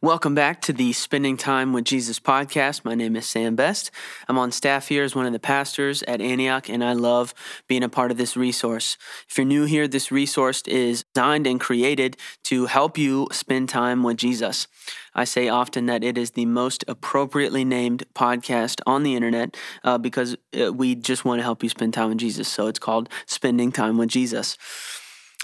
[0.00, 2.84] Welcome back to the Spending Time with Jesus podcast.
[2.84, 3.90] My name is Sam Best.
[4.28, 7.34] I'm on staff here as one of the pastors at Antioch, and I love
[7.66, 8.96] being a part of this resource.
[9.28, 14.04] If you're new here, this resource is designed and created to help you spend time
[14.04, 14.68] with Jesus.
[15.16, 19.98] I say often that it is the most appropriately named podcast on the internet uh,
[19.98, 22.46] because uh, we just want to help you spend time with Jesus.
[22.46, 24.56] So it's called Spending Time with Jesus.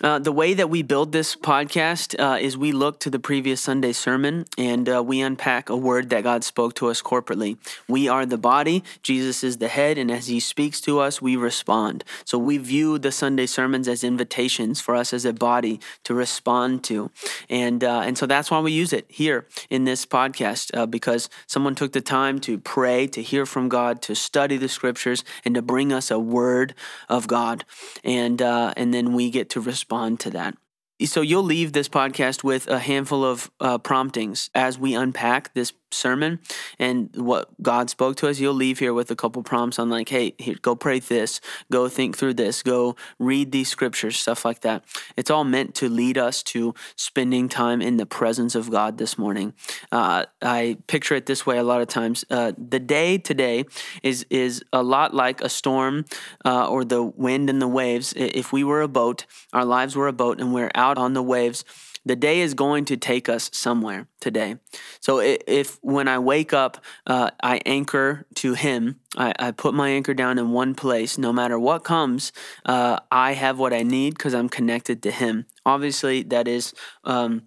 [0.03, 3.61] Uh, the way that we build this podcast uh, is we look to the previous
[3.61, 7.59] Sunday sermon and uh, we unpack a word that God spoke to us corporately.
[7.87, 11.37] We are the body, Jesus is the head, and as He speaks to us, we
[11.37, 12.03] respond.
[12.25, 16.83] So we view the Sunday sermons as invitations for us as a body to respond
[16.85, 17.13] to,
[17.49, 21.29] and uh, and so that's why we use it here in this podcast uh, because
[21.47, 25.55] someone took the time to pray, to hear from God, to study the Scriptures, and
[25.55, 26.75] to bring us a word
[27.09, 27.65] of God,
[28.03, 30.57] and and then we get to respond respond to that.
[31.05, 35.73] So you'll leave this podcast with a handful of uh, promptings as we unpack this
[35.95, 36.41] sermon
[36.79, 38.39] and what God spoke to us.
[38.39, 41.89] You'll leave here with a couple prompts on like, hey, here, go pray this, go
[41.89, 44.85] think through this, go read these scriptures, stuff like that.
[45.17, 49.17] It's all meant to lead us to spending time in the presence of God this
[49.17, 49.55] morning.
[49.91, 52.25] Uh, I picture it this way a lot of times.
[52.31, 53.65] Uh, the day today
[54.03, 56.05] is is a lot like a storm
[56.45, 58.13] uh, or the wind and the waves.
[58.17, 61.23] If we were a boat, our lives were a boat, and we're out on the
[61.23, 61.65] waves
[62.05, 64.57] the day is going to take us somewhere today.
[65.01, 69.91] So if when I wake up, uh, I anchor to Him, I, I, put my
[69.91, 72.33] anchor down in one place, no matter what comes,
[72.65, 75.47] uh, I have what I need because I'm connected to Him.
[75.65, 76.75] Obviously, that is.
[77.05, 77.43] Um,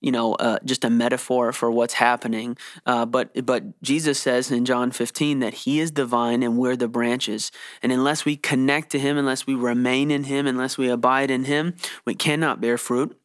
[0.00, 2.56] you know, uh, just a metaphor for what's happening.
[2.86, 6.76] Uh, but but Jesus says in John 15 that He is the vine and we're
[6.76, 7.50] the branches.
[7.82, 11.46] And unless we connect to Him, unless we remain in Him, unless we abide in
[11.46, 13.18] Him, we cannot bear fruit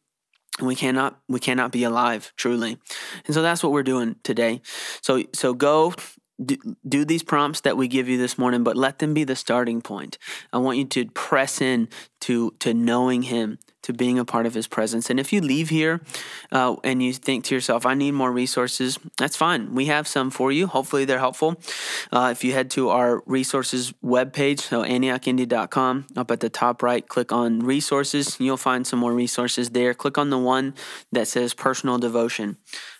[0.60, 2.78] we cannot we cannot be alive truly.
[3.26, 4.60] And so that's what we're doing today.
[5.02, 5.94] So so go
[6.42, 6.56] do,
[6.86, 9.80] do these prompts that we give you this morning but let them be the starting
[9.80, 10.18] point
[10.52, 11.88] i want you to press in
[12.20, 15.10] to to knowing him to being a part of his presence.
[15.10, 16.00] And if you leave here
[16.50, 19.74] uh, and you think to yourself, I need more resources, that's fine.
[19.74, 20.66] We have some for you.
[20.66, 21.60] Hopefully, they're helpful.
[22.10, 27.06] Uh, if you head to our resources webpage, so antiochindy.com, up at the top right,
[27.06, 28.40] click on resources.
[28.40, 29.92] You'll find some more resources there.
[29.92, 30.74] Click on the one
[31.12, 32.56] that says personal devotion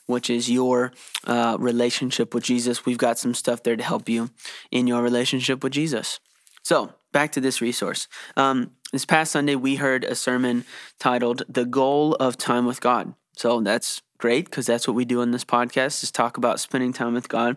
[0.07, 0.93] which is your
[1.27, 2.85] uh, relationship with Jesus.
[2.85, 4.31] We've got some stuff there to help you
[4.71, 6.21] in your relationship with Jesus.
[6.63, 8.09] So, back to this resource.
[8.37, 10.65] Um, this past Sunday, we heard a sermon
[10.99, 13.15] titled The Goal of Time with God.
[13.37, 16.93] So that's great because that's what we do on this podcast is talk about spending
[16.93, 17.57] time with God.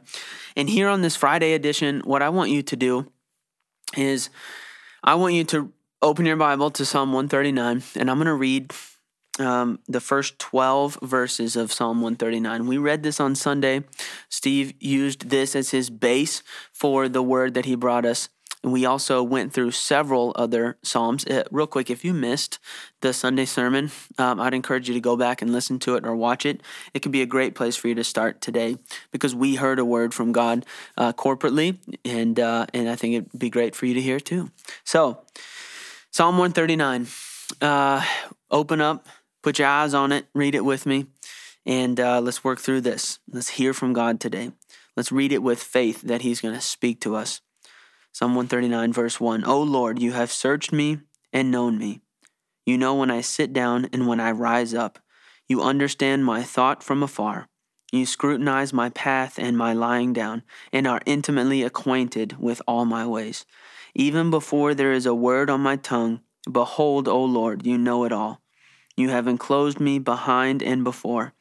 [0.55, 3.11] And here on this Friday edition, what I want you to do
[3.95, 4.29] is
[5.03, 5.71] I want you to
[6.01, 8.73] open your Bible to Psalm 139, and I'm going to read
[9.39, 12.67] um, the first 12 verses of Psalm 139.
[12.67, 13.83] We read this on Sunday.
[14.29, 18.29] Steve used this as his base for the word that he brought us
[18.63, 21.25] and we also went through several other Psalms.
[21.25, 22.59] Uh, real quick, if you missed
[23.01, 26.15] the Sunday sermon, um, I'd encourage you to go back and listen to it or
[26.15, 26.61] watch it.
[26.93, 28.77] It could be a great place for you to start today
[29.11, 30.65] because we heard a word from God
[30.97, 34.51] uh, corporately, and, uh, and I think it'd be great for you to hear too.
[34.83, 35.21] So,
[36.11, 37.07] Psalm 139.
[37.61, 38.03] Uh,
[38.51, 39.07] open up,
[39.41, 41.07] put your eyes on it, read it with me,
[41.65, 43.19] and uh, let's work through this.
[43.31, 44.51] Let's hear from God today.
[44.95, 47.41] Let's read it with faith that He's going to speak to us.
[48.13, 50.99] Psalm 139, verse 1 O Lord, you have searched me
[51.31, 52.01] and known me.
[52.65, 54.99] You know when I sit down and when I rise up.
[55.47, 57.47] You understand my thought from afar.
[57.91, 60.43] You scrutinize my path and my lying down,
[60.73, 63.45] and are intimately acquainted with all my ways.
[63.95, 66.19] Even before there is a word on my tongue,
[66.51, 68.41] behold, O Lord, you know it all.
[68.97, 71.33] You have enclosed me behind and before,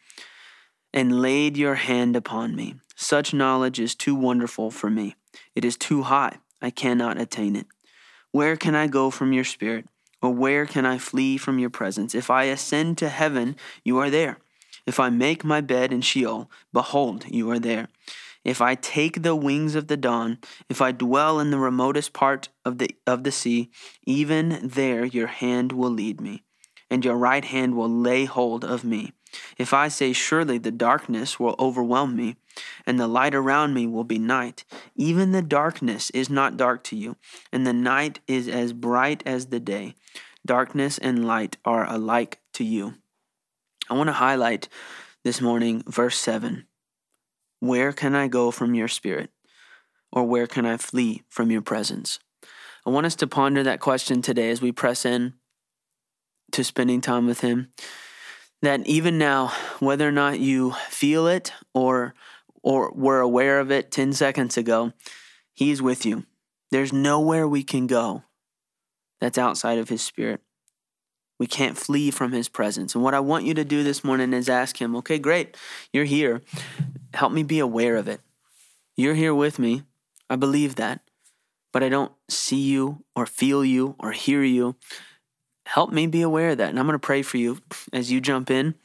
[0.92, 2.76] and laid your hand upon me.
[2.94, 5.16] Such knowledge is too wonderful for me.
[5.54, 6.36] It is too high.
[6.62, 7.66] I cannot attain it.
[8.30, 9.86] Where can I go from your spirit?
[10.22, 12.14] Or where can I flee from your presence?
[12.14, 14.38] If I ascend to heaven, you are there.
[14.86, 17.88] If I make my bed in Sheol, behold, you are there.
[18.44, 20.38] If I take the wings of the dawn,
[20.68, 23.70] if I dwell in the remotest part of the of the sea,
[24.04, 26.44] even there your hand will lead me,
[26.90, 29.12] and your right hand will lay hold of me.
[29.58, 32.36] If I say, Surely the darkness will overwhelm me,
[32.86, 36.96] and the light around me will be night, even the darkness is not dark to
[36.96, 37.16] you,
[37.52, 39.94] and the night is as bright as the day.
[40.44, 42.94] Darkness and light are alike to you.
[43.90, 44.68] I want to highlight
[45.24, 46.66] this morning verse 7.
[47.60, 49.30] Where can I go from your spirit?
[50.12, 52.20] Or where can I flee from your presence?
[52.86, 55.34] I want us to ponder that question today as we press in
[56.56, 57.72] to spending time with Him.
[58.62, 62.14] that even now, whether or not you feel it or
[62.62, 64.92] or were aware of it 10 seconds ago,
[65.54, 66.24] He's with you.
[66.72, 68.24] There's nowhere we can go
[69.20, 70.40] that's outside of His Spirit.
[71.38, 72.94] We can't flee from His presence.
[72.94, 75.56] And what I want you to do this morning is ask Him, okay, great,
[75.92, 76.42] you're here.
[77.14, 78.20] Help me be aware of it.
[78.96, 79.84] You're here with me.
[80.28, 81.02] I believe that.
[81.72, 84.76] But I don't see you or feel you or hear you.
[85.66, 86.70] Help me be aware of that.
[86.70, 87.58] And I'm going to pray for you
[87.92, 88.76] as you jump in.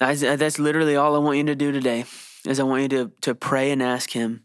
[0.00, 2.04] That's literally all I want you to do today
[2.44, 4.44] is I want you to, to pray and ask him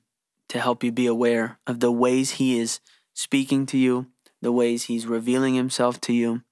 [0.49, 2.79] to help you be aware of the ways he is
[3.13, 4.05] speaking to you,
[4.41, 6.43] the ways he's revealing himself to you.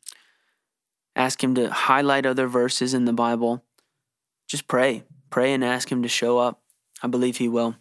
[1.15, 3.63] Ask him to highlight other verses in the Bible.
[4.47, 5.03] Just pray.
[5.29, 6.61] Pray and ask him to show up.
[7.03, 7.75] I believe he will.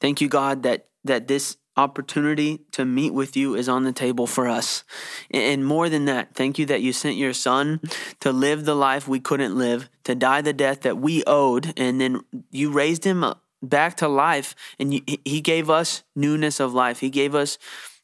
[0.00, 4.26] Thank you, God, that that this opportunity to meet with you is on the table
[4.26, 4.84] for us.
[5.30, 7.80] And more than that, thank you that you sent your son
[8.20, 12.00] to live the life we couldn't live, to die the death that we owed, and
[12.00, 12.20] then
[12.50, 13.24] you raised him
[13.62, 17.00] back to life and he gave us newness of life.
[17.00, 17.58] He gave us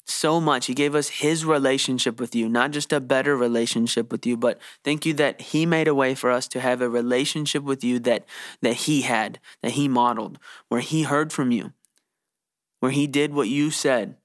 [0.04, 0.66] so much.
[0.66, 4.58] He gave us his relationship with you, not just a better relationship with you, but
[4.82, 7.98] thank you that he made a way for us to have a relationship with you
[8.00, 8.24] that
[8.62, 10.38] that he had, that he modeled,
[10.68, 11.72] where he heard from you
[12.82, 14.16] where he did what you said.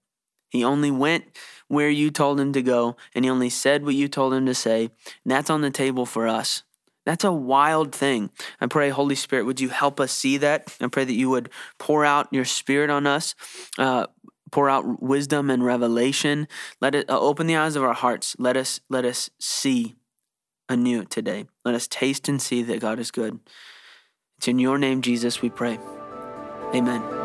[0.49, 1.25] He only went
[1.67, 4.55] where you told him to go, and he only said what you told him to
[4.55, 4.85] say.
[4.85, 6.63] And that's on the table for us.
[7.05, 8.31] That's a wild thing.
[8.59, 10.75] I pray, Holy Spirit, would you help us see that?
[10.81, 13.35] I pray that you would pour out your Spirit on us,
[13.77, 14.07] uh,
[14.51, 16.47] pour out wisdom and revelation.
[16.81, 18.35] Let it uh, open the eyes of our hearts.
[18.39, 19.93] Let us let us see
[20.67, 21.45] anew today.
[21.63, 23.39] Let us taste and see that God is good.
[24.39, 25.77] It's in your name, Jesus, we pray.
[26.73, 27.16] Amen.